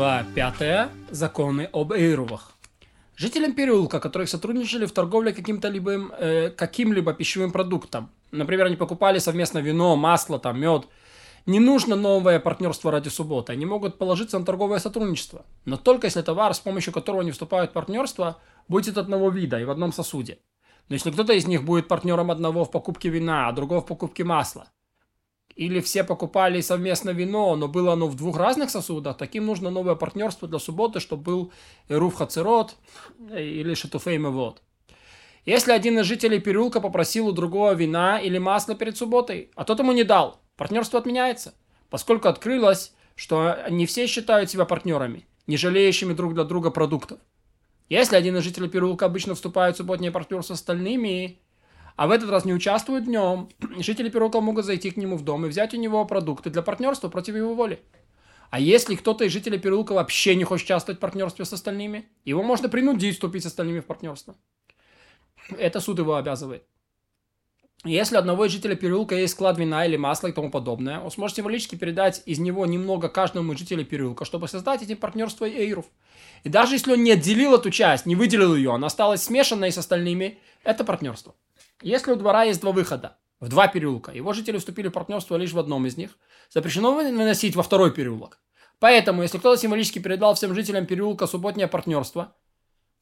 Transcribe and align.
Глава 0.00 0.24
5. 0.34 0.88
Законы 1.10 1.68
об 1.74 1.92
эйрувах. 1.92 2.52
Жителям 3.16 3.52
переулка, 3.52 4.00
которые 4.00 4.26
сотрудничали 4.28 4.86
в 4.86 4.92
торговле 4.92 5.34
каким-то 5.34 5.68
либо, 5.68 5.90
э, 6.18 6.48
каким-либо 6.48 7.12
пищевым 7.12 7.52
продуктом, 7.52 8.08
например, 8.32 8.64
они 8.64 8.76
покупали 8.76 9.18
совместно 9.18 9.58
вино, 9.58 9.96
масло, 9.96 10.38
там, 10.38 10.58
мед, 10.58 10.88
не 11.44 11.60
нужно 11.60 11.96
новое 11.96 12.40
партнерство 12.40 12.90
ради 12.90 13.10
субботы. 13.10 13.52
Они 13.52 13.66
могут 13.66 13.98
положиться 13.98 14.38
на 14.38 14.46
торговое 14.46 14.78
сотрудничество. 14.78 15.44
Но 15.66 15.76
только 15.76 16.06
если 16.06 16.22
товар, 16.22 16.54
с 16.54 16.60
помощью 16.60 16.94
которого 16.94 17.20
они 17.20 17.30
вступают 17.30 17.72
в 17.72 17.74
партнерство, 17.74 18.38
будет 18.68 18.96
одного 18.96 19.28
вида 19.28 19.60
и 19.60 19.64
в 19.64 19.70
одном 19.70 19.92
сосуде. 19.92 20.38
Но 20.88 20.94
если 20.94 21.10
кто-то 21.10 21.34
из 21.34 21.46
них 21.46 21.62
будет 21.62 21.88
партнером 21.88 22.30
одного 22.30 22.64
в 22.64 22.70
покупке 22.70 23.10
вина, 23.10 23.48
а 23.48 23.52
другого 23.52 23.82
в 23.82 23.86
покупке 23.86 24.24
масла, 24.24 24.64
или 25.60 25.80
все 25.80 26.04
покупали 26.04 26.62
совместно 26.62 27.10
вино, 27.10 27.54
но 27.54 27.68
было 27.68 27.92
оно 27.92 28.06
в 28.06 28.16
двух 28.16 28.38
разных 28.38 28.70
сосудах, 28.70 29.18
таким 29.18 29.44
нужно 29.44 29.68
новое 29.68 29.94
партнерство 29.94 30.48
для 30.48 30.58
субботы, 30.58 31.00
чтобы 31.00 31.22
был 31.22 31.52
Руф 31.90 32.14
Хацерот 32.14 32.76
или 33.36 33.74
Шатуфей 33.74 34.16
Мевод. 34.16 34.62
Если 35.44 35.72
один 35.72 35.98
из 35.98 36.06
жителей 36.06 36.40
переулка 36.40 36.80
попросил 36.80 37.28
у 37.28 37.32
другого 37.32 37.74
вина 37.74 38.18
или 38.18 38.38
масла 38.38 38.74
перед 38.74 38.96
субботой, 38.96 39.50
а 39.54 39.64
тот 39.64 39.80
ему 39.80 39.92
не 39.92 40.02
дал, 40.02 40.40
партнерство 40.56 40.98
отменяется, 40.98 41.52
поскольку 41.90 42.28
открылось, 42.28 42.94
что 43.14 43.58
не 43.68 43.84
все 43.84 44.06
считают 44.06 44.50
себя 44.50 44.64
партнерами, 44.64 45.26
не 45.46 45.58
жалеющими 45.58 46.14
друг 46.14 46.32
для 46.32 46.44
друга 46.44 46.70
продуктов. 46.70 47.18
Если 47.90 48.16
один 48.16 48.34
из 48.38 48.44
жителей 48.44 48.70
переулка 48.70 49.04
обычно 49.04 49.34
вступает 49.34 49.74
в 49.74 49.78
субботнее 49.78 50.10
партнерство 50.10 50.54
с 50.54 50.60
остальными, 50.60 51.38
а 52.00 52.06
в 52.06 52.12
этот 52.12 52.30
раз 52.30 52.46
не 52.46 52.54
участвуют 52.54 53.04
в 53.04 53.10
нем, 53.10 53.50
жители 53.76 54.08
Перука 54.08 54.40
могут 54.40 54.64
зайти 54.64 54.90
к 54.90 54.96
нему 54.96 55.18
в 55.18 55.22
дом 55.22 55.44
и 55.44 55.50
взять 55.50 55.74
у 55.74 55.76
него 55.76 56.02
продукты 56.06 56.48
для 56.48 56.62
партнерства 56.62 57.10
против 57.10 57.36
его 57.36 57.54
воли. 57.54 57.78
А 58.48 58.58
если 58.58 58.94
кто-то 58.94 59.24
из 59.26 59.32
жителей 59.32 59.58
переулка 59.58 59.92
вообще 59.92 60.34
не 60.34 60.44
хочет 60.44 60.64
участвовать 60.64 60.96
в 60.96 61.00
партнерстве 61.02 61.44
с 61.44 61.52
остальными, 61.52 62.08
его 62.24 62.42
можно 62.42 62.70
принудить 62.70 63.16
вступить 63.16 63.42
с 63.42 63.46
остальными 63.48 63.80
в 63.80 63.84
партнерство. 63.84 64.34
Это 65.58 65.78
суд 65.80 65.98
его 65.98 66.14
обязывает. 66.14 66.64
Если 67.84 68.16
у 68.16 68.18
одного 68.18 68.46
из 68.46 68.52
жителей 68.52 68.76
переулка 68.76 69.14
есть 69.14 69.34
склад 69.34 69.58
вина 69.58 69.84
или 69.84 69.98
масла 69.98 70.28
и 70.28 70.32
тому 70.32 70.50
подобное, 70.50 71.00
он 71.00 71.10
сможет 71.10 71.36
символически 71.36 71.74
передать 71.74 72.22
из 72.24 72.38
него 72.38 72.64
немного 72.64 73.10
каждому 73.10 73.52
из 73.52 73.58
жителей 73.58 73.84
переулка, 73.84 74.24
чтобы 74.24 74.48
создать 74.48 74.82
эти 74.82 74.94
партнерства 74.94 75.44
эйров. 75.44 75.84
И 76.44 76.48
даже 76.48 76.76
если 76.76 76.94
он 76.94 77.04
не 77.04 77.12
отделил 77.12 77.54
эту 77.54 77.70
часть, 77.70 78.06
не 78.06 78.16
выделил 78.16 78.56
ее, 78.56 78.72
она 78.72 78.86
осталась 78.86 79.22
смешанной 79.22 79.70
с 79.70 79.76
остальными, 79.76 80.38
это 80.64 80.82
партнерство. 80.82 81.34
Если 81.82 82.12
у 82.12 82.16
двора 82.16 82.44
есть 82.44 82.60
два 82.60 82.72
выхода, 82.72 83.16
в 83.40 83.48
два 83.48 83.68
переулка, 83.68 84.12
его 84.12 84.32
жители 84.32 84.58
вступили 84.58 84.88
в 84.88 84.92
партнерство 84.92 85.36
лишь 85.36 85.52
в 85.52 85.58
одном 85.58 85.86
из 85.86 85.96
них, 85.96 86.10
запрещено 86.50 86.92
выносить 86.94 87.56
во 87.56 87.62
второй 87.62 87.90
переулок. 87.90 88.38
Поэтому, 88.78 89.22
если 89.22 89.38
кто-то 89.38 89.60
символически 89.60 89.98
передал 89.98 90.34
всем 90.34 90.54
жителям 90.54 90.86
переулка 90.86 91.26
субботнее 91.26 91.68
партнерство, 91.68 92.34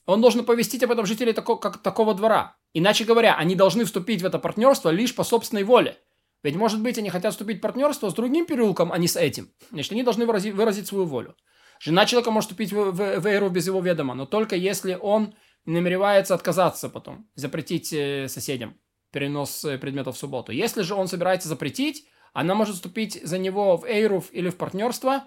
он 0.07 0.21
должен 0.21 0.45
повестить 0.45 0.83
об 0.83 0.93
этом 0.93 1.07
жителей 1.07 1.33
тако, 1.33 1.57
как, 1.57 1.79
такого 1.79 2.15
двора. 2.15 2.57
Иначе 2.73 3.05
говоря, 3.05 3.35
они 3.35 3.55
должны 3.55 3.85
вступить 3.85 4.23
в 4.23 4.27
это 4.27 4.39
партнерство 4.39 4.91
лишь 4.91 5.15
по 5.15 5.25
собственной 5.25 5.65
воле. 5.65 5.99
Ведь, 6.43 6.57
может 6.57 6.81
быть, 6.81 6.99
они 6.99 7.11
хотят 7.11 7.33
вступить 7.33 7.59
в 7.59 7.61
партнерство 7.61 8.09
с 8.09 8.15
другим 8.15 8.47
переулком, 8.47 8.93
а 8.93 8.99
не 8.99 9.09
с 9.09 9.17
этим. 9.17 9.51
Значит, 9.71 9.93
они 9.93 10.05
должны 10.05 10.25
выразить, 10.25 10.55
выразить 10.55 10.87
свою 10.87 11.05
волю. 11.05 11.37
Жена 11.81 12.07
человека 12.07 12.31
может 12.31 12.51
вступить 12.51 12.73
в, 12.73 12.93
в, 12.93 13.21
в 13.21 13.27
эру 13.27 13.51
без 13.51 13.67
его 13.67 13.81
ведома, 13.81 14.15
но 14.15 14.27
только 14.27 14.57
если 14.57 14.97
он 15.01 15.35
намеревается 15.73 16.35
отказаться 16.35 16.89
потом, 16.89 17.29
запретить 17.35 17.93
э, 17.93 18.29
соседям 18.29 18.77
перенос 19.13 19.65
э, 19.65 19.79
предметов 19.79 20.17
в 20.17 20.19
субботу. 20.19 20.53
Если 20.53 20.83
же 20.83 20.95
он 20.95 21.09
собирается 21.09 21.49
запретить, 21.49 22.09
она 22.33 22.55
может 22.55 22.77
вступить 22.77 23.21
за 23.23 23.39
него 23.39 23.77
в 23.77 23.85
эйруф 23.85 24.29
или 24.33 24.49
в 24.49 24.57
партнерство 24.57 25.25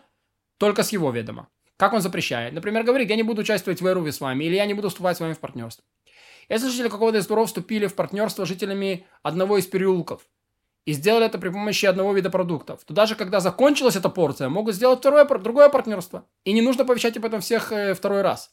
только 0.57 0.83
с 0.83 0.91
его 0.91 1.11
ведома. 1.11 1.47
Как 1.77 1.93
он 1.93 2.01
запрещает? 2.01 2.53
Например, 2.53 2.83
говорит, 2.83 3.09
я 3.09 3.15
не 3.15 3.23
буду 3.23 3.41
участвовать 3.41 3.81
в 3.81 3.87
эйруфе 3.87 4.11
с 4.11 4.21
вами, 4.21 4.45
или 4.45 4.55
я 4.55 4.65
не 4.65 4.73
буду 4.73 4.89
вступать 4.89 5.17
с 5.17 5.19
вами 5.19 5.33
в 5.33 5.39
партнерство. 5.39 5.83
Если 6.49 6.69
жители 6.69 6.89
какого-то 6.89 7.17
из 7.17 7.27
дворов 7.27 7.47
вступили 7.47 7.87
в 7.87 7.95
партнерство 7.95 8.45
с 8.45 8.47
жителями 8.47 9.05
одного 9.23 9.57
из 9.57 9.65
переулков, 9.65 10.27
и 10.85 10.93
сделали 10.93 11.27
это 11.27 11.37
при 11.37 11.49
помощи 11.49 11.85
одного 11.85 12.13
вида 12.13 12.29
продуктов, 12.29 12.83
то 12.83 12.93
даже 12.93 13.15
когда 13.15 13.39
закончилась 13.39 13.95
эта 13.95 14.09
порция, 14.09 14.49
могут 14.49 14.75
сделать 14.75 14.99
второе, 14.99 15.25
другое 15.25 15.69
партнерство. 15.69 16.25
И 16.43 16.53
не 16.53 16.61
нужно 16.61 16.85
повещать 16.85 17.17
об 17.17 17.25
этом 17.25 17.41
всех 17.41 17.71
э, 17.71 17.93
второй 17.93 18.21
раз. 18.21 18.51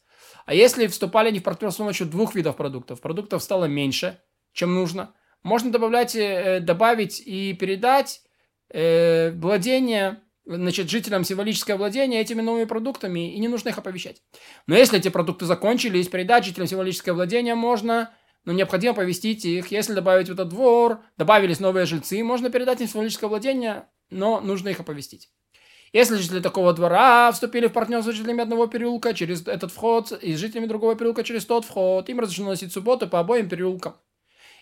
А 0.49 0.55
если 0.55 0.87
вступали 0.87 1.29
они 1.29 1.41
в 1.41 1.43
партнерство 1.43 1.83
с 1.83 1.85
помощью 1.85 2.07
двух 2.07 2.35
видов 2.35 2.57
продуктов, 2.57 3.03
продуктов 3.03 3.43
стало 3.43 3.67
меньше, 3.67 4.19
чем 4.55 4.75
нужно, 4.75 5.13
можно 5.43 5.71
добавлять, 5.71 6.17
э, 6.17 6.61
добавить 6.61 7.21
и 7.23 7.53
передать 7.53 8.23
э, 8.71 9.31
владение, 9.33 10.23
значит, 10.47 10.89
жителям 10.89 11.25
символическое 11.25 11.77
владение 11.77 12.23
этими 12.23 12.41
новыми 12.41 12.65
продуктами, 12.65 13.35
и 13.35 13.39
не 13.39 13.49
нужно 13.49 13.69
их 13.69 13.77
оповещать. 13.77 14.23
Но 14.67 14.75
если 14.75 14.99
эти 14.99 15.11
продукты 15.11 15.45
закончились, 15.45 16.09
передать 16.09 16.47
жителям 16.47 16.67
символическое 16.67 17.15
владение 17.15 17.55
можно, 17.55 18.15
но 18.47 18.55
необходимо 18.55 18.95
повестить 18.95 19.45
их. 19.45 19.71
Если 19.71 19.93
добавить 19.93 20.31
в 20.31 20.33
этот 20.33 20.49
двор, 20.49 21.03
добавились 21.19 21.61
новые 21.61 21.85
жильцы, 21.85 22.25
можно 22.25 22.49
передать 22.49 22.81
им 22.81 22.89
символическое 22.89 23.29
владение, 23.29 23.85
но 24.09 24.41
нужно 24.41 24.71
их 24.71 24.81
оповестить. 24.81 25.29
Если 25.93 26.17
жители 26.17 26.41
такого 26.41 26.73
двора 26.75 27.33
вступили 27.33 27.67
в 27.67 27.73
партнерство 27.73 28.13
с 28.13 28.17
жителями 28.17 28.43
одного 28.43 28.67
переулка 28.67 29.15
через 29.15 29.47
этот 29.47 29.73
вход 29.73 30.13
и 30.13 30.35
с 30.35 30.39
жителями 30.39 30.67
другого 30.67 30.95
переулка 30.97 31.25
через 31.25 31.47
тот 31.47 31.65
вход, 31.65 32.09
им 32.09 32.21
разрешено 32.21 32.51
носить 32.51 32.73
субботу 32.73 33.09
по 33.09 33.21
обоим 33.21 33.49
переулкам. 33.49 33.97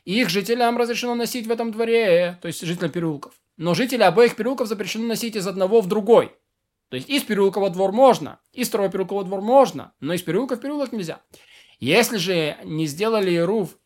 Их 0.05 0.29
жителям 0.29 0.77
разрешено 0.77 1.17
носить 1.17 1.47
в 1.47 1.51
этом 1.51 1.73
дворе, 1.73 2.39
то 2.41 2.47
есть 2.47 2.61
жителям 2.65 2.93
переулков. 2.93 3.35
Но 3.57 3.75
жители 3.75 4.03
обоих 4.03 4.37
переулков 4.37 4.69
запрещено 4.69 5.07
носить 5.07 5.35
из 5.35 5.47
одного 5.47 5.81
в 5.81 5.89
другой. 5.89 6.33
То 6.91 6.97
есть 6.97 7.09
из 7.09 7.25
переулка 7.25 7.59
во 7.59 7.71
двор 7.71 7.91
можно, 7.91 8.39
из 8.53 8.69
второго 8.69 8.89
переулка 8.89 9.15
во 9.15 9.25
двор 9.25 9.41
можно, 9.41 9.93
но 9.99 10.15
из 10.15 10.23
переулка 10.23 10.55
в 10.55 10.61
переулок 10.61 10.93
нельзя. 10.93 11.21
Если 11.81 12.19
же 12.19 12.57
не 12.63 12.87
сделали 12.87 13.37
руф 13.37 13.77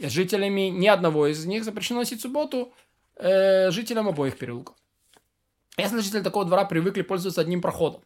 жителями 0.00 0.70
ни 0.70 0.86
одного 0.86 1.26
из 1.26 1.44
них, 1.44 1.64
запрещено 1.64 2.00
носить 2.00 2.22
субботу 2.22 2.72
э, 3.16 3.70
жителям 3.70 4.08
обоих 4.08 4.38
переулков. 4.38 4.76
Если 5.78 6.00
жители 6.00 6.22
такого 6.22 6.44
двора 6.44 6.64
привыкли 6.64 7.02
пользоваться 7.02 7.40
одним 7.40 7.62
проходом, 7.62 8.02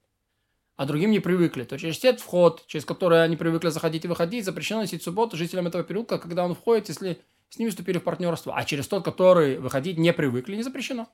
а 0.76 0.84
другим 0.84 1.10
не 1.10 1.20
привыкли, 1.20 1.64
то 1.64 1.78
через 1.78 2.04
этот 2.04 2.20
вход, 2.20 2.64
через 2.66 2.84
который 2.84 3.24
они 3.24 3.36
привыкли 3.36 3.70
заходить 3.70 4.04
и 4.04 4.08
выходить, 4.08 4.44
запрещено 4.44 4.80
носить 4.80 5.02
субботу 5.02 5.36
жителям 5.38 5.66
этого 5.66 5.82
переулка, 5.82 6.18
когда 6.18 6.44
он 6.44 6.54
входит, 6.54 6.88
если 6.90 7.22
с 7.48 7.58
ними 7.58 7.70
вступили 7.70 7.98
в 7.98 8.04
партнерство, 8.04 8.54
а 8.54 8.64
через 8.64 8.86
тот, 8.88 9.04
который 9.04 9.58
выходить 9.58 9.98
не 9.98 10.12
привыкли, 10.12 10.56
не 10.56 10.62
запрещено. 10.62 11.08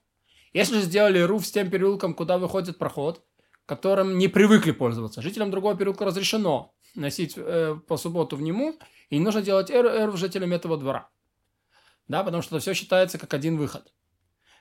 Если 0.52 0.74
же 0.74 0.82
сделали 0.82 1.20
руф 1.20 1.46
с 1.46 1.52
тем 1.52 1.70
переулком, 1.70 2.14
куда 2.14 2.38
выходит 2.38 2.76
проход, 2.76 3.22
которым 3.66 4.18
не 4.18 4.26
привыкли 4.26 4.72
пользоваться, 4.72 5.22
жителям 5.22 5.50
другого 5.50 5.76
переулка 5.76 6.04
разрешено 6.04 6.74
носить 6.94 7.34
э, 7.36 7.76
по 7.86 7.96
субботу 7.96 8.36
в 8.36 8.42
нему, 8.42 8.76
и 9.10 9.18
не 9.18 9.24
нужно 9.24 9.42
делать 9.42 9.70
эр, 9.70 9.86
эр 9.86 10.16
жителям 10.16 10.52
этого 10.52 10.76
двора. 10.76 11.08
Да, 12.08 12.24
потому 12.24 12.42
что 12.42 12.58
все 12.58 12.74
считается 12.74 13.18
как 13.18 13.32
один 13.34 13.58
выход. 13.58 13.92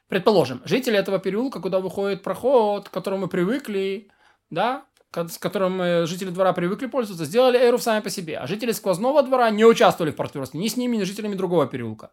Предположим, 0.07 0.61
жители 0.65 0.97
этого 0.97 1.19
переулка, 1.19 1.59
куда 1.59 1.79
выходит 1.79 2.23
проход, 2.23 2.87
к 2.87 2.91
которому 2.91 3.23
мы 3.23 3.27
привыкли, 3.27 4.09
да, 4.49 4.85
с 5.13 5.37
которым 5.37 5.81
э, 5.81 6.05
жители 6.05 6.29
двора 6.29 6.53
привыкли 6.53 6.87
пользоваться, 6.87 7.25
сделали 7.25 7.57
эру 7.57 7.77
сами 7.77 8.01
по 8.01 8.09
себе. 8.09 8.37
А 8.37 8.47
жители 8.47 8.71
сквозного 8.71 9.23
двора 9.23 9.49
не 9.49 9.65
участвовали 9.65 10.11
в 10.11 10.15
партнерстве 10.15 10.59
ни 10.59 10.67
с 10.67 10.77
ними, 10.77 10.97
ни 10.97 11.03
с 11.03 11.07
жителями 11.07 11.35
другого 11.35 11.67
переулка. 11.67 12.11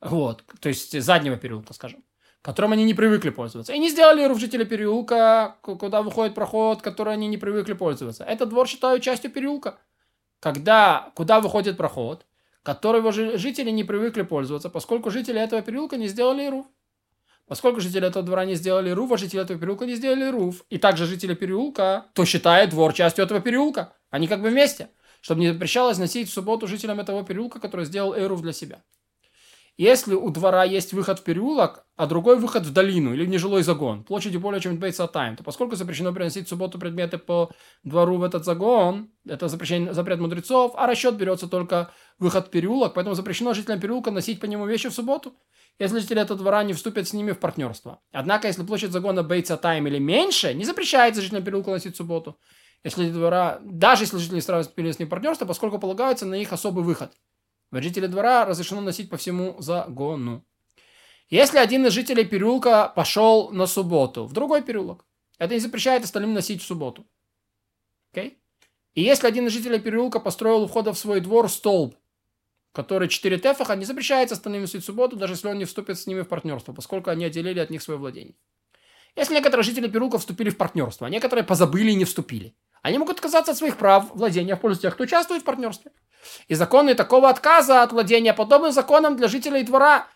Вот, 0.00 0.44
то 0.60 0.68
есть 0.68 0.98
заднего 1.02 1.36
переулка, 1.36 1.74
скажем, 1.74 2.02
которым 2.40 2.72
они 2.72 2.84
не 2.84 2.94
привыкли 2.94 3.30
пользоваться. 3.30 3.74
И 3.74 3.78
не 3.78 3.90
сделали 3.90 4.22
эру 4.22 4.34
в 4.34 4.40
жители 4.40 4.64
переулка, 4.64 5.56
куда 5.60 6.00
выходит 6.00 6.34
проход, 6.34 6.80
который 6.80 7.12
они 7.12 7.26
не 7.28 7.36
привыкли 7.36 7.74
пользоваться. 7.74 8.24
Этот 8.24 8.48
двор 8.48 8.66
считают 8.66 9.02
частью 9.02 9.30
переулка. 9.30 9.78
Когда, 10.40 11.12
куда 11.14 11.40
выходит 11.40 11.76
проход, 11.76 12.24
который 12.62 13.02
жители 13.36 13.70
не 13.70 13.84
привыкли 13.84 14.22
пользоваться, 14.22 14.70
поскольку 14.70 15.10
жители 15.10 15.38
этого 15.38 15.60
переулка 15.60 15.98
не 15.98 16.08
сделали 16.08 16.44
эру. 16.44 16.66
Поскольку 17.50 17.80
жители 17.80 18.06
этого 18.06 18.24
двора 18.24 18.44
не 18.44 18.54
сделали 18.54 18.90
руф, 18.90 19.10
а 19.10 19.16
жители 19.16 19.42
этого 19.42 19.58
переулка 19.58 19.84
не 19.84 19.96
сделали 19.96 20.30
руф, 20.30 20.64
и 20.70 20.78
также 20.78 21.04
жители 21.04 21.34
переулка, 21.34 22.06
то 22.14 22.24
считает 22.24 22.70
двор 22.70 22.92
частью 22.92 23.24
этого 23.24 23.40
переулка. 23.40 23.92
Они 24.08 24.28
как 24.28 24.40
бы 24.40 24.50
вместе. 24.50 24.90
Чтобы 25.20 25.40
не 25.40 25.52
запрещалось 25.52 25.98
носить 25.98 26.30
в 26.30 26.32
субботу 26.32 26.68
жителям 26.68 27.00
этого 27.00 27.24
переулка, 27.24 27.58
который 27.58 27.86
сделал 27.86 28.14
эруф 28.16 28.42
для 28.42 28.52
себя. 28.52 28.84
Если 29.76 30.14
у 30.14 30.30
двора 30.30 30.62
есть 30.62 30.92
выход 30.92 31.18
в 31.18 31.24
переулок, 31.24 31.84
а 31.96 32.06
другой 32.06 32.38
выход 32.38 32.66
в 32.66 32.72
долину 32.72 33.14
или 33.14 33.24
в 33.24 33.28
нежилой 33.28 33.64
загон, 33.64 34.04
площадью 34.04 34.38
более 34.38 34.60
чем 34.60 34.76
Бейт 34.76 34.94
Сатайм, 34.94 35.34
то 35.34 35.42
поскольку 35.42 35.74
запрещено 35.74 36.12
приносить 36.12 36.46
в 36.46 36.50
субботу 36.50 36.78
предметы 36.78 37.18
по 37.18 37.50
двору 37.82 38.18
в 38.18 38.22
этот 38.22 38.44
загон, 38.44 39.10
это 39.26 39.48
запрещение, 39.48 39.92
запрет 39.92 40.20
мудрецов, 40.20 40.74
а 40.76 40.86
расчет 40.86 41.16
берется 41.16 41.48
только 41.48 41.90
выход 42.20 42.46
в 42.46 42.50
переулок, 42.50 42.94
поэтому 42.94 43.16
запрещено 43.16 43.54
жителям 43.54 43.80
переулка 43.80 44.12
носить 44.12 44.38
по 44.38 44.46
нему 44.46 44.66
вещи 44.66 44.88
в 44.88 44.94
субботу 44.94 45.34
если 45.80 45.98
жители 45.98 46.20
этого 46.20 46.38
двора 46.38 46.62
не 46.62 46.74
вступят 46.74 47.08
с 47.08 47.14
ними 47.14 47.32
в 47.32 47.40
партнерство. 47.40 48.02
Однако, 48.12 48.48
если 48.48 48.62
площадь 48.62 48.92
загона 48.92 49.22
Бейтса 49.22 49.56
Тайм 49.56 49.86
или 49.86 49.98
меньше, 49.98 50.52
не 50.52 50.64
запрещается 50.64 51.22
жителям 51.22 51.42
переулка 51.42 51.70
носить 51.70 51.96
субботу. 51.96 52.38
Если 52.84 53.10
двора, 53.10 53.60
даже 53.62 54.04
если 54.04 54.18
жители 54.18 54.40
вступили 54.40 54.92
с 54.92 54.98
ним 54.98 55.08
в 55.08 55.10
партнерство, 55.10 55.46
поскольку 55.46 55.78
полагаются 55.78 56.26
на 56.26 56.34
их 56.34 56.52
особый 56.52 56.84
выход. 56.84 57.12
Жители 57.72 58.06
двора 58.08 58.44
разрешено 58.44 58.82
носить 58.82 59.08
по 59.08 59.16
всему 59.16 59.56
загону. 59.58 60.44
Если 61.30 61.56
один 61.56 61.86
из 61.86 61.92
жителей 61.92 62.26
переулка 62.26 62.92
пошел 62.94 63.50
на 63.50 63.66
субботу 63.66 64.26
в 64.26 64.34
другой 64.34 64.62
переулок, 64.62 65.06
это 65.38 65.54
не 65.54 65.60
запрещает 65.60 66.04
остальным 66.04 66.34
носить 66.34 66.62
в 66.62 66.66
субботу. 66.66 67.06
Okay? 68.12 68.34
И 68.92 69.02
если 69.02 69.26
один 69.26 69.46
из 69.46 69.52
жителей 69.52 69.78
переулка 69.78 70.20
построил 70.20 70.64
у 70.64 70.66
входа 70.66 70.92
в 70.92 70.98
свой 70.98 71.20
двор 71.20 71.48
столб, 71.48 71.94
который 72.72 73.08
4 73.08 73.38
тефаха, 73.38 73.76
не 73.76 73.84
запрещается 73.84 74.34
остальным 74.34 74.62
носить 74.62 74.84
субботу, 74.84 75.16
даже 75.16 75.34
если 75.34 75.48
он 75.48 75.58
не 75.58 75.64
вступит 75.64 75.98
с 75.98 76.06
ними 76.06 76.22
в 76.22 76.28
партнерство, 76.28 76.72
поскольку 76.72 77.10
они 77.10 77.24
отделили 77.24 77.58
от 77.58 77.70
них 77.70 77.82
свое 77.82 77.98
владение. 77.98 78.36
Если 79.16 79.34
некоторые 79.34 79.64
жители 79.64 79.88
переулка 79.88 80.18
вступили 80.18 80.50
в 80.50 80.56
партнерство, 80.56 81.06
а 81.06 81.10
некоторые 81.10 81.44
позабыли 81.44 81.90
и 81.90 81.96
не 81.96 82.04
вступили, 82.04 82.54
они 82.82 82.98
могут 82.98 83.16
отказаться 83.16 83.52
от 83.52 83.58
своих 83.58 83.76
прав 83.76 84.14
владения 84.14 84.56
в 84.56 84.60
пользу 84.60 84.82
тех, 84.82 84.94
кто 84.94 85.04
участвует 85.04 85.42
в 85.42 85.44
партнерстве. 85.44 85.92
И 86.48 86.54
законы 86.54 86.94
такого 86.94 87.28
отказа 87.28 87.82
от 87.82 87.92
владения 87.92 88.32
подобны 88.32 88.72
законам 88.72 89.16
для 89.16 89.28
жителей 89.28 89.62
двора, 89.64 90.06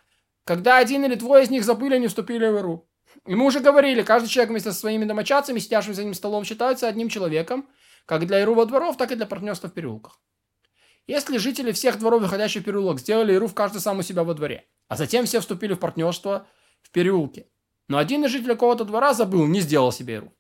когда 0.45 0.79
один 0.79 1.05
или 1.05 1.15
двое 1.15 1.45
из 1.45 1.51
них 1.51 1.65
забыли 1.65 1.97
и 1.97 2.01
не 2.01 2.09
вступили 2.09 2.47
в 2.47 2.57
Иру. 2.57 2.89
И 3.27 3.35
мы 3.35 3.47
уже 3.47 3.61
говорили, 3.61 4.03
каждый 4.03 4.29
человек 4.29 4.51
вместе 4.51 4.73
со 4.73 4.79
своими 4.79 5.05
домочадцами, 5.05 5.59
сидящим 5.59 5.95
за 5.95 6.03
одним 6.03 6.15
столом, 6.15 6.45
считается 6.45 6.89
одним 6.89 7.09
человеком, 7.09 7.69
как 8.07 8.27
для 8.27 8.41
Иру 8.41 8.55
во 8.55 8.67
дворов, 8.67 8.97
так 8.97 9.13
и 9.13 9.15
для 9.15 9.27
партнерства 9.27 9.69
в 9.69 9.73
переулках. 9.73 10.21
Если 11.07 11.37
жители 11.37 11.73
всех 11.73 11.99
дворов, 11.99 12.23
выходящих 12.23 12.63
в 12.63 12.65
переулок, 12.65 12.99
сделали 12.99 13.35
Иру 13.35 13.47
в 13.47 13.55
каждый 13.55 13.81
сам 13.81 13.99
у 13.99 14.03
себя 14.03 14.25
во 14.25 14.33
дворе, 14.33 14.67
а 14.89 14.97
затем 14.97 15.27
все 15.27 15.41
вступили 15.41 15.75
в 15.75 15.79
партнерство 15.79 16.47
в 16.83 16.91
переулке, 16.91 17.47
но 17.89 17.99
один 17.99 18.25
из 18.25 18.31
жителей 18.31 18.55
какого-то 18.55 18.85
двора 18.85 19.13
забыл, 19.13 19.47
не 19.47 19.61
сделал 19.61 19.93
себе 19.93 20.15
Иру, 20.15 20.33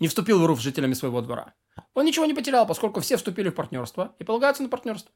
не 0.00 0.08
вступил 0.08 0.38
в 0.38 0.44
Иру 0.44 0.56
с 0.56 0.60
жителями 0.60 0.92
своего 0.92 1.22
двора, 1.22 1.54
он 1.94 2.04
ничего 2.04 2.26
не 2.26 2.34
потерял, 2.34 2.66
поскольку 2.66 3.00
все 3.00 3.16
вступили 3.16 3.48
в 3.48 3.54
партнерство 3.54 4.14
и 4.18 4.24
полагаются 4.24 4.62
на 4.62 4.68
партнерство. 4.68 5.12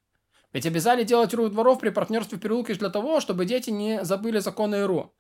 Ведь 0.52 0.64
обязали 0.64 1.04
делать 1.04 1.34
Иру 1.34 1.50
дворов 1.50 1.80
при 1.80 1.90
партнерстве 1.90 2.38
в 2.38 2.40
переулке 2.40 2.74
для 2.74 2.88
того, 2.88 3.20
чтобы 3.20 3.44
дети 3.44 3.68
не 3.68 4.02
забыли 4.04 4.38
законы 4.38 4.76
Иру, 4.76 5.14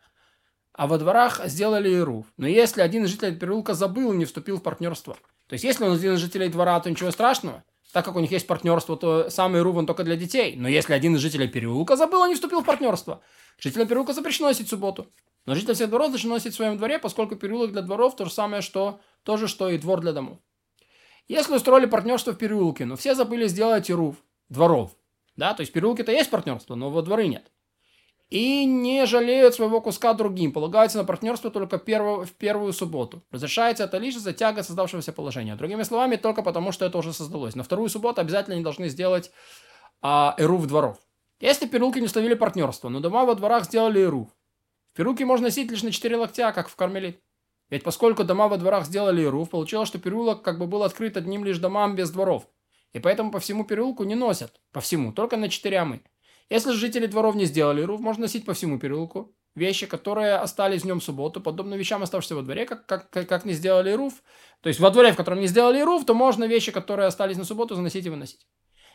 а 0.72 0.86
во 0.86 0.96
дворах 0.96 1.42
сделали 1.46 1.90
Иру. 1.90 2.24
Но 2.38 2.46
если 2.46 2.80
один 2.80 3.04
из 3.04 3.10
жителей 3.10 3.36
переулка 3.36 3.74
забыл 3.74 4.12
и 4.12 4.16
не 4.16 4.24
вступил 4.24 4.56
в 4.56 4.62
партнерство, 4.62 5.18
то 5.46 5.52
есть 5.52 5.64
если 5.64 5.84
он 5.84 5.92
один 5.92 6.14
из 6.14 6.20
жителей 6.20 6.48
двора, 6.48 6.80
то 6.80 6.88
ничего 6.88 7.10
страшного, 7.10 7.64
так 7.92 8.04
как 8.04 8.16
у 8.16 8.20
них 8.20 8.30
есть 8.30 8.46
партнерство, 8.46 8.96
то 8.96 9.30
самый 9.30 9.62
он 9.62 9.86
только 9.86 10.04
для 10.04 10.16
детей. 10.16 10.56
Но 10.56 10.68
если 10.68 10.92
один 10.92 11.16
из 11.16 11.20
жителей 11.20 11.48
переулка 11.48 11.96
забыл 11.96 12.24
и 12.24 12.28
не 12.28 12.34
вступил 12.34 12.60
в 12.60 12.64
партнерство, 12.64 13.22
жителям 13.58 13.88
переулка 13.88 14.12
запрещено 14.12 14.48
носить 14.48 14.68
субботу. 14.68 15.06
Но 15.46 15.54
жители 15.54 15.74
всех 15.74 15.88
дворов 15.88 16.08
запрещено 16.08 16.34
носить 16.34 16.52
в 16.52 16.56
своем 16.56 16.76
дворе, 16.76 16.98
поскольку 16.98 17.36
переулок 17.36 17.72
для 17.72 17.82
дворов 17.82 18.16
то 18.16 18.24
же 18.24 18.32
самое, 18.32 18.62
что 18.62 19.00
то 19.22 19.36
же, 19.36 19.48
что 19.48 19.68
и 19.70 19.78
двор 19.78 20.00
для 20.00 20.12
домов. 20.12 20.38
Если 21.28 21.54
устроили 21.54 21.86
партнерство 21.86 22.32
в 22.32 22.38
переулке, 22.38 22.84
но 22.84 22.96
все 22.96 23.14
забыли 23.14 23.46
сделать 23.48 23.90
Ирув, 23.90 24.16
дворов, 24.48 24.96
да, 25.36 25.54
то 25.54 25.62
есть 25.62 25.70
в 25.70 25.74
переулке-то 25.74 26.12
есть 26.12 26.30
партнерство, 26.30 26.74
но 26.74 26.90
во 26.90 27.02
дворы 27.02 27.26
нет 27.26 27.50
и 28.28 28.64
не 28.64 29.06
жалеют 29.06 29.54
своего 29.54 29.80
куска 29.80 30.12
другим, 30.12 30.52
полагаются 30.52 30.98
на 30.98 31.04
партнерство 31.04 31.50
только 31.50 31.78
первую, 31.78 32.26
в 32.26 32.32
первую 32.32 32.72
субботу. 32.72 33.22
Разрешается 33.30 33.84
это 33.84 33.98
лишь 33.98 34.16
за 34.18 34.32
тяга 34.32 34.62
создавшегося 34.62 35.12
положения. 35.12 35.54
Другими 35.54 35.84
словами, 35.84 36.16
только 36.16 36.42
потому, 36.42 36.72
что 36.72 36.84
это 36.84 36.98
уже 36.98 37.12
создалось. 37.12 37.54
На 37.54 37.62
вторую 37.62 37.88
субботу 37.88 38.20
обязательно 38.20 38.54
они 38.54 38.64
должны 38.64 38.88
сделать 38.88 39.30
а, 40.02 40.34
эрув 40.38 40.66
дворов. 40.66 40.98
Если 41.38 41.66
переулки 41.66 41.98
не 41.98 42.06
установили 42.06 42.34
партнерство, 42.34 42.88
но 42.88 43.00
дома 43.00 43.24
во 43.24 43.34
дворах 43.34 43.64
сделали 43.64 44.02
эрув. 44.02 44.28
В 44.92 44.96
переулке 44.96 45.24
можно 45.24 45.46
носить 45.46 45.70
лишь 45.70 45.82
на 45.82 45.92
4 45.92 46.16
локтя, 46.16 46.52
как 46.52 46.68
в 46.68 46.76
Кармелит. 46.76 47.20
Ведь 47.68 47.84
поскольку 47.84 48.24
дома 48.24 48.48
во 48.48 48.56
дворах 48.56 48.86
сделали 48.86 49.24
эрув, 49.24 49.50
получилось, 49.50 49.88
что 49.88 49.98
переулок 49.98 50.42
как 50.42 50.58
бы 50.58 50.66
был 50.66 50.82
открыт 50.82 51.16
одним 51.16 51.44
лишь 51.44 51.58
домам 51.58 51.94
без 51.94 52.10
дворов. 52.10 52.48
И 52.92 52.98
поэтому 52.98 53.30
по 53.30 53.38
всему 53.38 53.64
переулку 53.64 54.04
не 54.04 54.14
носят. 54.14 54.60
По 54.72 54.80
всему, 54.80 55.12
только 55.12 55.36
на 55.36 55.48
4 55.48 55.78
амы. 55.78 56.02
Если 56.48 56.72
жители 56.72 57.06
дворов 57.06 57.34
не 57.34 57.44
сделали 57.44 57.82
руф, 57.82 58.00
можно 58.00 58.22
носить 58.22 58.44
по 58.44 58.54
всему 58.54 58.78
переулку. 58.78 59.34
Вещи, 59.54 59.86
которые 59.86 60.34
остались 60.34 60.82
в 60.82 60.84
нем 60.84 61.00
в 61.00 61.04
субботу, 61.04 61.40
подобно 61.40 61.74
вещам, 61.74 62.02
оставшимся 62.02 62.36
во 62.36 62.42
дворе, 62.42 62.66
как, 62.66 62.86
как, 62.86 63.10
как, 63.10 63.28
как 63.28 63.44
не 63.46 63.54
сделали 63.54 63.92
руф. 63.92 64.22
То 64.60 64.68
есть 64.68 64.80
во 64.80 64.90
дворе, 64.90 65.12
в 65.12 65.16
котором 65.16 65.40
не 65.40 65.46
сделали 65.46 65.80
руф, 65.80 66.04
то 66.04 66.14
можно 66.14 66.44
вещи, 66.44 66.72
которые 66.72 67.06
остались 67.06 67.38
на 67.38 67.44
субботу, 67.44 67.74
заносить 67.74 68.04
и 68.04 68.10
выносить. 68.10 68.46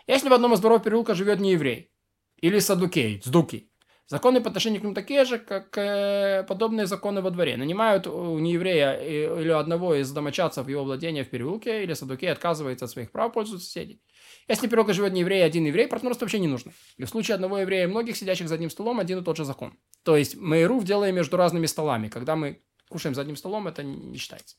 Если 0.05 0.29
в 0.29 0.33
одном 0.33 0.53
из 0.53 0.59
дворов 0.59 0.83
переулка 0.83 1.15
живет 1.15 1.39
не 1.39 1.53
еврей, 1.53 1.91
или 2.37 2.59
садукей, 2.59 3.21
сдуки, 3.23 3.70
Законы 4.11 4.41
по 4.41 4.49
отношению 4.49 4.81
к 4.81 4.83
ним 4.83 4.93
такие 4.93 5.23
же, 5.23 5.39
как 5.39 5.77
э, 5.77 6.43
подобные 6.45 6.85
законы 6.85 7.21
во 7.21 7.29
дворе. 7.31 7.55
Нанимают 7.55 8.07
у 8.07 8.39
нееврея 8.39 8.99
или 8.99 9.51
одного 9.51 9.95
из 9.95 10.11
домочадцев 10.11 10.67
его 10.67 10.83
владения 10.83 11.23
в 11.23 11.29
переулке, 11.29 11.85
или 11.85 11.93
садуки 11.93 12.25
отказывается 12.25 12.83
от 12.83 12.91
своих 12.91 13.09
прав 13.13 13.31
пользу 13.31 13.57
соседей. 13.57 14.01
Если 14.49 14.67
переулка 14.67 14.91
живет 14.91 15.13
не 15.13 15.21
еврей, 15.21 15.45
один 15.45 15.63
еврей, 15.63 15.87
партнерство 15.87 16.25
вообще 16.25 16.39
не 16.39 16.49
нужно. 16.49 16.73
И 16.97 17.05
в 17.05 17.09
случае 17.09 17.35
одного 17.35 17.59
еврея 17.59 17.85
и 17.85 17.87
многих 17.87 18.17
сидящих 18.17 18.49
за 18.49 18.55
одним 18.55 18.69
столом 18.69 18.99
один 18.99 19.19
и 19.19 19.23
тот 19.23 19.37
же 19.37 19.45
закон. 19.45 19.77
То 20.03 20.17
есть 20.17 20.35
мы 20.35 20.65
руф 20.65 20.83
делаем 20.83 21.15
между 21.15 21.37
разными 21.37 21.65
столами. 21.65 22.09
Когда 22.09 22.35
мы 22.35 22.61
кушаем 22.89 23.15
за 23.15 23.21
одним 23.21 23.37
столом, 23.37 23.69
это 23.69 23.81
не 23.81 24.17
считается. 24.17 24.57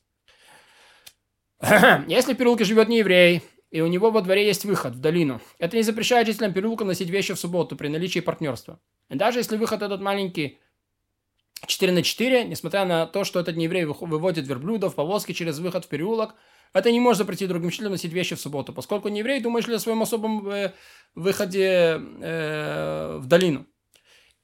Если 2.07 2.33
в 2.33 2.37
переулке 2.37 2.63
живет 2.63 2.89
не 2.89 2.97
еврей, 2.97 3.43
и 3.73 3.81
у 3.81 3.87
него 3.87 4.11
во 4.11 4.21
дворе 4.21 4.45
есть 4.45 4.65
выход 4.65 4.93
в 4.93 4.99
долину. 4.99 5.41
Это 5.57 5.77
не 5.77 5.81
запрещает 5.81 6.27
жителям 6.27 6.53
переулка 6.53 6.85
носить 6.85 7.09
вещи 7.09 7.33
в 7.33 7.39
субботу 7.39 7.75
при 7.75 7.87
наличии 7.87 8.19
партнерства. 8.19 8.79
И 9.09 9.15
даже 9.15 9.39
если 9.39 9.57
выход 9.57 9.81
этот 9.81 9.99
маленький 9.99 10.59
4 11.65 11.91
на 11.91 12.03
4, 12.03 12.43
несмотря 12.43 12.85
на 12.85 13.07
то, 13.07 13.23
что 13.23 13.39
этот 13.39 13.55
нееврей 13.55 13.85
выводит 13.85 14.47
верблюдов, 14.47 14.93
повозки 14.93 15.31
через 15.31 15.57
выход 15.57 15.85
в 15.85 15.87
переулок, 15.87 16.35
это 16.71 16.91
не 16.91 16.99
может 16.99 17.17
запретить 17.17 17.49
другим 17.49 17.71
жителям 17.71 17.93
носить 17.93 18.13
вещи 18.13 18.35
в 18.35 18.39
субботу, 18.39 18.73
поскольку 18.73 19.09
нееврей 19.09 19.41
думает 19.41 19.67
ли 19.67 19.73
о 19.73 19.79
своем 19.79 20.03
особом 20.03 20.47
э, 20.49 20.73
выходе 21.15 21.99
э, 22.21 23.17
в 23.17 23.25
долину. 23.25 23.65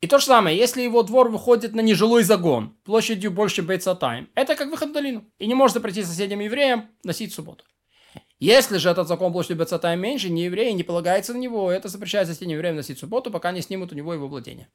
И 0.01 0.07
то 0.07 0.17
же 0.17 0.25
самое, 0.25 0.57
если 0.57 0.81
его 0.81 1.03
двор 1.03 1.29
выходит 1.29 1.75
на 1.75 1.81
нежилой 1.81 2.23
загон 2.23 2.75
площадью 2.83 3.29
больше 3.29 3.61
Бейцатайм, 3.61 4.27
это 4.33 4.55
как 4.55 4.71
выход 4.71 4.89
в 4.89 4.93
долину. 4.93 5.23
И 5.37 5.45
не 5.45 5.53
может 5.53 5.75
запретить 5.75 6.07
соседям 6.07 6.39
евреям 6.39 6.89
носить 7.03 7.31
в 7.31 7.35
субботу. 7.35 7.63
Если 8.39 8.77
же 8.77 8.89
этот 8.89 9.07
закон 9.07 9.33
площадью 9.33 9.57
Бейцатайм 9.57 9.99
меньше, 9.99 10.29
не 10.29 10.45
евреи 10.45 10.71
не 10.71 10.83
полагается 10.83 11.33
на 11.33 11.37
него, 11.37 11.71
это 11.71 11.89
запрещает 11.89 12.27
соседям 12.27 12.53
евреям 12.53 12.77
носить 12.77 12.97
субботу, 12.97 13.31
пока 13.31 13.51
не 13.51 13.61
снимут 13.61 13.91
у 13.91 13.95
него 13.95 14.13
его 14.13 14.27
владение. 14.27 14.69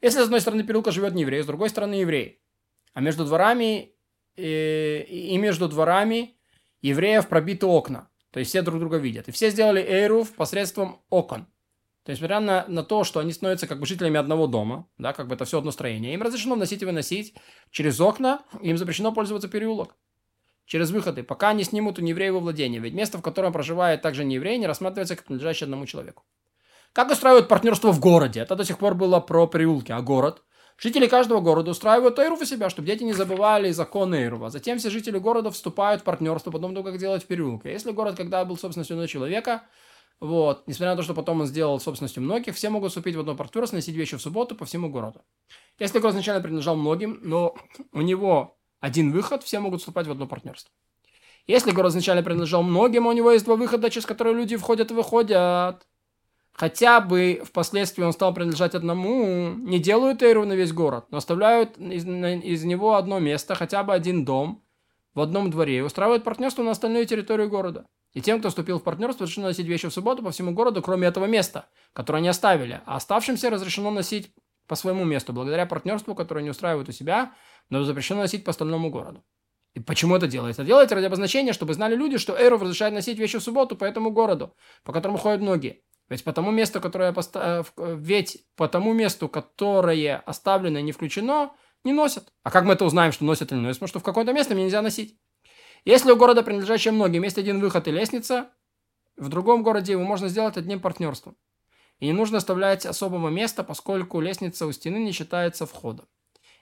Если 0.00 0.20
с 0.20 0.24
одной 0.24 0.40
стороны 0.40 0.64
переулка 0.64 0.90
живет 0.90 1.14
не 1.14 1.22
еврей, 1.22 1.42
с 1.42 1.46
другой 1.46 1.68
стороны 1.68 1.94
еврей, 1.94 2.40
а 2.94 3.00
между 3.00 3.26
дворами 3.26 3.94
и, 4.36 5.06
и 5.32 5.36
между 5.36 5.68
дворами 5.68 6.36
евреев 6.80 7.28
пробиты 7.28 7.66
окна. 7.66 8.08
То 8.30 8.40
есть 8.40 8.50
все 8.50 8.62
друг 8.62 8.80
друга 8.80 8.96
видят. 8.96 9.28
И 9.28 9.32
все 9.32 9.50
сделали 9.50 9.80
эйруф 9.80 10.32
посредством 10.32 11.02
окон. 11.08 11.46
То 12.04 12.10
есть, 12.10 12.20
несмотря 12.20 12.40
на, 12.40 12.66
на 12.68 12.82
то, 12.82 13.04
что 13.04 13.20
они 13.20 13.32
становятся 13.32 13.66
как 13.66 13.80
бы 13.80 13.86
жителями 13.86 14.18
одного 14.18 14.46
дома, 14.46 14.86
да, 14.98 15.12
как 15.12 15.26
бы 15.26 15.34
это 15.34 15.44
все 15.46 15.58
одно 15.58 15.70
строение, 15.70 16.12
им 16.12 16.22
разрешено 16.22 16.54
вносить 16.54 16.82
и 16.82 16.84
выносить 16.84 17.34
через 17.70 17.98
окна, 18.00 18.42
им 18.60 18.76
запрещено 18.76 19.12
пользоваться 19.12 19.48
переулок. 19.48 19.96
Через 20.66 20.90
выходы, 20.90 21.22
пока 21.22 21.52
не 21.52 21.64
снимут 21.64 21.98
у 21.98 22.02
нееврея 22.02 22.28
его 22.28 22.40
владение, 22.40 22.80
ведь 22.80 22.94
место, 22.94 23.18
в 23.18 23.22
котором 23.22 23.52
проживает 23.52 24.02
также 24.02 24.24
не 24.24 24.36
еврей, 24.36 24.58
не 24.58 24.66
рассматривается 24.66 25.16
как 25.16 25.26
принадлежащее 25.26 25.66
одному 25.66 25.86
человеку. 25.86 26.24
Как 26.92 27.10
устраивают 27.10 27.48
партнерство 27.48 27.92
в 27.92 28.00
городе? 28.00 28.40
Это 28.40 28.56
до 28.56 28.64
сих 28.64 28.78
пор 28.78 28.94
было 28.94 29.20
про 29.20 29.46
переулки, 29.46 29.92
а 29.92 30.00
город– 30.00 30.42
Жители 30.76 31.06
каждого 31.06 31.40
города 31.40 31.70
устраивают 31.70 32.18
Эйрув 32.18 32.40
у 32.40 32.44
себя, 32.44 32.68
чтобы 32.68 32.88
дети 32.88 33.04
не 33.04 33.12
забывали 33.12 33.70
закон 33.70 34.14
Эйрува. 34.14 34.50
Затем 34.50 34.78
все 34.78 34.90
жители 34.90 35.18
города 35.18 35.50
вступают 35.50 36.02
в 36.02 36.04
партнерство, 36.04 36.50
потом 36.50 36.74
думают, 36.74 36.92
как 36.92 37.00
делать 37.00 37.22
в 37.22 37.26
переулке. 37.26 37.70
Если 37.70 37.92
город 37.92 38.16
когда 38.16 38.44
был 38.44 38.56
собственностью 38.56 38.94
одного 38.94 39.06
человека, 39.06 39.62
вот, 40.20 40.66
несмотря 40.66 40.92
на 40.92 40.96
то, 40.96 41.02
что 41.02 41.14
потом 41.14 41.40
он 41.40 41.46
сделал 41.46 41.78
собственностью 41.78 42.22
многих, 42.22 42.54
все 42.56 42.70
могут 42.70 42.90
вступить 42.90 43.14
в 43.14 43.20
одно 43.20 43.36
партнерство, 43.36 43.76
носить 43.76 43.94
вещи 43.94 44.16
в 44.16 44.22
субботу 44.22 44.56
по 44.56 44.64
всему 44.64 44.90
городу. 44.90 45.22
Если 45.78 46.00
город 46.00 46.14
изначально 46.14 46.42
принадлежал 46.42 46.76
многим, 46.76 47.20
но 47.22 47.54
у 47.92 48.00
него 48.00 48.58
один 48.84 49.12
выход, 49.12 49.42
все 49.42 49.60
могут 49.60 49.80
вступать 49.80 50.06
в 50.06 50.10
одно 50.10 50.26
партнерство. 50.26 50.70
Если 51.46 51.70
город 51.70 51.92
изначально 51.92 52.22
принадлежал 52.22 52.62
многим, 52.62 53.06
а 53.06 53.10
у 53.10 53.12
него 53.12 53.30
есть 53.30 53.46
два 53.46 53.56
выхода, 53.56 53.88
через 53.88 54.04
которые 54.04 54.36
люди 54.36 54.56
входят 54.56 54.90
и 54.90 54.94
выходят, 54.94 55.86
хотя 56.52 57.00
бы 57.00 57.42
впоследствии 57.46 58.02
он 58.02 58.12
стал 58.12 58.34
принадлежать 58.34 58.74
одному, 58.74 59.54
не 59.54 59.78
делают 59.78 60.22
эйру 60.22 60.44
на 60.44 60.52
весь 60.52 60.74
город, 60.74 61.06
но 61.10 61.16
оставляют 61.16 61.78
из, 61.78 62.04
из 62.04 62.64
него 62.64 62.96
одно 62.96 63.20
место, 63.20 63.54
хотя 63.54 63.82
бы 63.84 63.94
один 63.94 64.26
дом 64.26 64.62
в 65.14 65.20
одном 65.22 65.50
дворе 65.50 65.78
и 65.78 65.80
устраивают 65.80 66.22
партнерство 66.22 66.62
на 66.62 66.72
остальную 66.72 67.06
территорию 67.06 67.48
города. 67.48 67.86
И 68.12 68.20
тем, 68.20 68.38
кто 68.38 68.50
вступил 68.50 68.80
в 68.80 68.82
партнерство, 68.82 69.24
разрешено 69.24 69.46
носить 69.46 69.66
вещи 69.66 69.88
в 69.88 69.94
субботу 69.94 70.22
по 70.22 70.30
всему 70.30 70.52
городу, 70.52 70.82
кроме 70.82 71.08
этого 71.08 71.24
места, 71.24 71.66
которое 71.94 72.18
они 72.18 72.28
оставили. 72.28 72.82
А 72.84 72.96
оставшимся 72.96 73.48
разрешено 73.48 73.90
носить 73.90 74.30
по 74.66 74.76
своему 74.76 75.04
месту, 75.04 75.32
благодаря 75.32 75.64
партнерству, 75.66 76.14
которое 76.14 76.40
они 76.40 76.50
устраивают 76.50 76.88
у 76.88 76.92
себя, 76.92 77.32
но 77.70 77.82
запрещено 77.84 78.20
носить 78.20 78.44
по 78.44 78.50
остальному 78.50 78.90
городу. 78.90 79.24
И 79.74 79.80
почему 79.80 80.14
это 80.14 80.28
делается? 80.28 80.64
Делается 80.64 80.94
ради 80.94 81.06
обозначения, 81.06 81.52
чтобы 81.52 81.74
знали 81.74 81.96
люди, 81.96 82.16
что 82.18 82.36
Эру 82.36 82.58
разрешает 82.58 82.94
носить 82.94 83.18
вещи 83.18 83.38
в 83.38 83.42
субботу 83.42 83.76
по 83.76 83.84
этому 83.84 84.10
городу, 84.10 84.54
по 84.84 84.92
которому 84.92 85.18
ходят 85.18 85.40
многие. 85.40 85.82
Ведь 86.08 86.22
по 86.22 86.32
тому 86.32 86.50
месту, 86.50 86.80
которое 86.80 87.12
поста... 87.12 87.64
Э, 87.76 87.96
ведь 87.96 88.44
по 88.56 88.68
тому 88.68 88.92
месту, 88.92 89.28
которое 89.28 90.18
оставлено 90.26 90.78
и 90.78 90.82
не 90.82 90.92
включено, 90.92 91.52
не 91.82 91.92
носят. 91.92 92.32
А 92.42 92.50
как 92.50 92.64
мы 92.64 92.74
это 92.74 92.84
узнаем, 92.84 93.12
что 93.12 93.24
носят 93.24 93.50
или 93.50 93.58
не 93.58 93.66
носят? 93.66 93.78
Потому 93.78 93.88
что 93.88 93.98
в 94.00 94.04
какое-то 94.04 94.32
место 94.32 94.54
мне 94.54 94.64
нельзя 94.64 94.82
носить. 94.82 95.18
Если 95.84 96.10
у 96.12 96.16
города, 96.16 96.42
принадлежащего 96.42 96.92
многим, 96.92 97.24
есть 97.24 97.38
один 97.38 97.60
выход 97.60 97.88
и 97.88 97.90
лестница, 97.90 98.50
в 99.16 99.28
другом 99.28 99.62
городе 99.62 99.92
его 99.92 100.02
можно 100.02 100.28
сделать 100.28 100.56
одним 100.56 100.80
партнерством. 100.80 101.36
И 102.00 102.06
не 102.06 102.12
нужно 102.12 102.38
оставлять 102.38 102.86
особого 102.86 103.28
места, 103.28 103.64
поскольку 103.64 104.20
лестница 104.20 104.66
у 104.66 104.72
стены 104.72 104.98
не 104.98 105.12
считается 105.12 105.66
входом. 105.66 106.06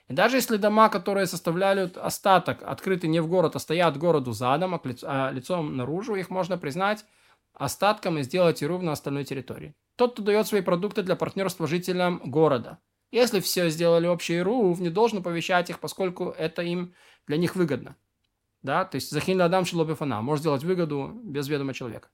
И 0.09 0.13
даже 0.13 0.37
если 0.37 0.57
дома, 0.57 0.89
которые 0.89 1.27
составляют 1.27 1.97
остаток, 1.97 2.61
открыты 2.63 3.07
не 3.07 3.21
в 3.21 3.27
город, 3.27 3.55
а 3.55 3.59
стоят 3.59 3.97
городу 3.97 4.33
задом, 4.33 4.79
а 5.03 5.31
лицом 5.31 5.77
наружу, 5.77 6.15
их 6.15 6.29
можно 6.29 6.57
признать 6.57 7.05
остатком 7.53 8.17
и 8.17 8.23
сделать 8.23 8.61
иру 8.61 8.79
на 8.81 8.91
остальной 8.91 9.23
территории. 9.23 9.75
Тот, 9.95 10.13
кто 10.13 10.23
дает 10.23 10.47
свои 10.47 10.61
продукты 10.61 11.03
для 11.03 11.15
партнерства 11.15 11.67
жителям 11.67 12.21
города. 12.25 12.79
Если 13.11 13.39
все 13.39 13.69
сделали 13.69 14.07
общий 14.07 14.37
ирув, 14.37 14.79
не 14.79 14.89
должен 14.89 15.21
повещать 15.21 15.69
их, 15.69 15.79
поскольку 15.79 16.29
это 16.29 16.63
им 16.63 16.95
для 17.27 17.37
них 17.37 17.55
выгодно. 17.55 17.95
Да, 18.63 18.85
то 18.85 18.95
есть 18.95 19.11
захин 19.11 19.41
адам 19.41 19.65
шилобифана 19.65 20.21
может 20.21 20.41
сделать 20.41 20.63
выгоду 20.63 21.11
без 21.23 21.47
ведома 21.47 21.73
человека. 21.73 22.09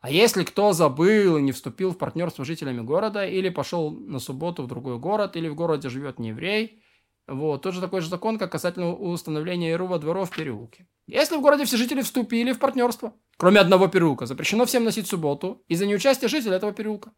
А 0.00 0.10
если 0.10 0.44
кто 0.44 0.72
забыл 0.72 1.36
и 1.36 1.42
не 1.42 1.52
вступил 1.52 1.90
в 1.90 1.98
партнерство 1.98 2.44
с 2.44 2.46
жителями 2.46 2.80
города, 2.80 3.26
или 3.26 3.48
пошел 3.48 3.90
на 3.90 4.20
субботу 4.20 4.62
в 4.62 4.68
другой 4.68 4.98
город, 4.98 5.36
или 5.36 5.48
в 5.48 5.54
городе 5.54 5.88
живет 5.88 6.18
не 6.18 6.28
еврей, 6.28 6.82
вот, 7.28 7.62
тот 7.62 7.74
же 7.74 7.80
такой 7.80 8.00
же 8.00 8.08
закон, 8.08 8.38
как 8.38 8.50
касательно 8.50 8.94
установления 8.94 9.72
Ирува 9.72 9.98
дворов 9.98 10.30
в 10.30 10.34
переулке. 10.34 10.86
Если 11.06 11.36
в 11.36 11.42
городе 11.42 11.66
все 11.66 11.76
жители 11.76 12.00
вступили 12.00 12.52
в 12.52 12.58
партнерство, 12.58 13.12
кроме 13.36 13.60
одного 13.60 13.86
переулка, 13.88 14.24
запрещено 14.24 14.64
всем 14.64 14.84
носить 14.84 15.06
субботу 15.06 15.62
из-за 15.68 15.86
неучастия 15.86 16.28
жителей 16.28 16.56
этого 16.56 16.72
переулка. 16.72 17.12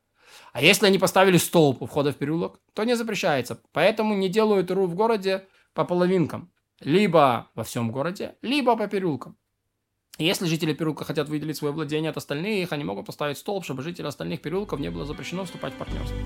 А 0.53 0.63
если 0.63 0.87
они 0.87 0.99
поставили 0.99 1.37
столб 1.37 1.81
у 1.83 1.87
входа 1.87 2.13
в 2.13 2.17
переулок, 2.17 2.61
то 2.75 2.83
не 2.85 2.97
запрещается. 2.97 3.61
Поэтому 3.73 4.15
не 4.15 4.29
делают 4.29 4.71
Иру 4.71 4.87
в 4.87 4.95
городе 4.95 5.47
по 5.75 5.85
половинкам. 5.85 6.53
Либо 6.81 7.51
во 7.55 7.63
всем 7.63 7.93
городе, 7.93 8.37
либо 8.43 8.77
по 8.77 8.89
переулкам. 8.89 9.37
Если 10.19 10.47
жители 10.47 10.75
переулка 10.75 11.05
хотят 11.05 11.29
выделить 11.29 11.57
свое 11.57 11.73
владение 11.73 12.11
от 12.11 12.17
остальных, 12.17 12.73
они 12.73 12.85
могут 12.85 13.07
поставить 13.07 13.39
столб, 13.39 13.65
чтобы 13.65 13.83
жители 13.83 14.07
остальных 14.07 14.43
переулков 14.43 14.81
не 14.81 14.91
было 14.91 15.05
запрещено 15.05 15.45
вступать 15.45 15.73
в 15.73 15.77
партнерство. 15.77 16.17